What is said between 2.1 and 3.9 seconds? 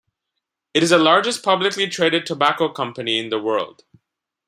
tobacco company in the world.